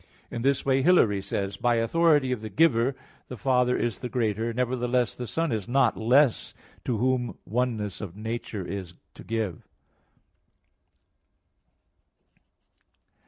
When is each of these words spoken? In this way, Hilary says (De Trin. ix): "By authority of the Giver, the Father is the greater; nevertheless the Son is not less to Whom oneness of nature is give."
In 0.31 0.41
this 0.41 0.65
way, 0.65 0.81
Hilary 0.81 1.21
says 1.21 1.29
(De 1.33 1.37
Trin. 1.37 1.45
ix): 1.49 1.57
"By 1.57 1.75
authority 1.75 2.31
of 2.31 2.41
the 2.41 2.49
Giver, 2.49 2.95
the 3.27 3.37
Father 3.37 3.77
is 3.77 3.99
the 3.99 4.09
greater; 4.09 4.51
nevertheless 4.51 5.13
the 5.13 5.27
Son 5.27 5.51
is 5.51 5.67
not 5.67 5.95
less 5.95 6.55
to 6.85 6.97
Whom 6.97 7.37
oneness 7.45 8.01
of 8.01 8.15
nature 8.15 8.65
is 8.65 8.95
give." 9.13 9.67